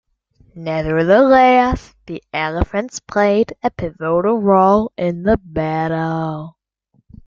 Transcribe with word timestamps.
Nevertheless, 0.55 1.93
the 2.07 2.23
elephants 2.33 2.99
played 2.99 3.53
a 3.61 3.69
pivotal 3.69 4.39
role 4.39 4.91
in 4.97 5.21
the 5.21 5.37
battle. 5.37 6.57